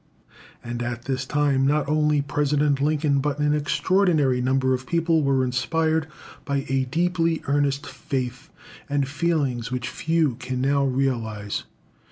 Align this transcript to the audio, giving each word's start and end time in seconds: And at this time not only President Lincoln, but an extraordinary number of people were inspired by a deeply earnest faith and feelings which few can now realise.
And 0.63 0.81
at 0.81 1.03
this 1.03 1.27
time 1.27 1.67
not 1.67 1.87
only 1.87 2.23
President 2.23 2.81
Lincoln, 2.81 3.19
but 3.19 3.37
an 3.37 3.53
extraordinary 3.53 4.41
number 4.41 4.73
of 4.73 4.87
people 4.87 5.21
were 5.21 5.45
inspired 5.45 6.07
by 6.43 6.65
a 6.69 6.85
deeply 6.85 7.43
earnest 7.45 7.85
faith 7.85 8.49
and 8.89 9.07
feelings 9.07 9.71
which 9.71 9.87
few 9.87 10.37
can 10.39 10.59
now 10.59 10.85
realise. 10.85 11.65